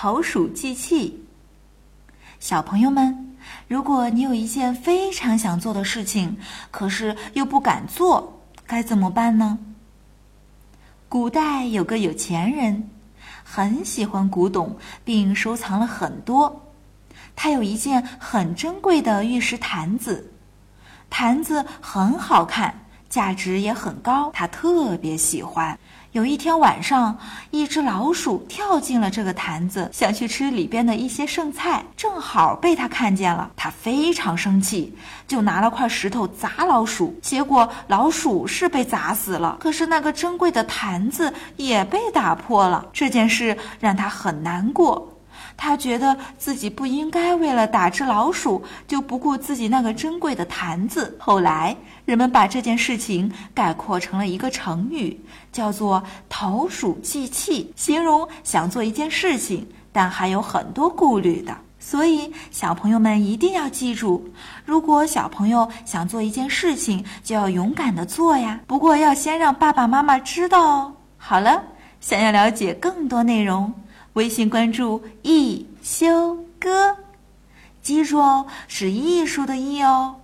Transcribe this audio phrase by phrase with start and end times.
[0.00, 1.26] 投鼠忌器。
[2.38, 3.34] 小朋友们，
[3.66, 6.36] 如果你有一件非常想做的事情，
[6.70, 9.58] 可是又不敢做，该怎么办呢？
[11.08, 12.88] 古代有个有钱人，
[13.42, 16.70] 很喜欢古董，并收藏了很多。
[17.34, 20.32] 他有一件很珍贵的玉石坛子，
[21.10, 22.86] 坛子很好看，
[23.18, 25.76] 价值也很高，他特别喜欢。
[26.12, 27.18] 有一天晚上，
[27.50, 33.50] 一只老鼠跳进了这个坛子，想去吃里边的一些剩菜，正好被他看见了。
[33.56, 37.18] 他非常生气，就拿了块石头砸老鼠。
[37.20, 42.86] 结果老鼠是被砸死了，可是那个珍贵的坛子也被打破了。
[42.92, 45.17] 这件事让他很难过。
[45.60, 51.14] 他觉得自己不应该为了打只老鼠就不顾自己那个珍贵的坛子。
[51.18, 55.20] 后来，人们把这件事情概括成了一个成语，
[55.52, 61.54] 叫做“投鼠忌器”，形容想做一件事情，但还有很多顾虑的。
[61.80, 64.24] 所以，小朋友们一定要记住：
[64.64, 68.60] 如果小朋友想做一件事情，就要勇敢的做呀。
[68.66, 70.92] 不过，要先让爸爸妈妈知道哦。
[71.16, 71.62] 好了，
[72.00, 73.72] 想要了解更多内容。
[74.18, 76.96] 微信关注“一休哥”，
[77.80, 80.20] 记住哦，是艺术的“艺”哦。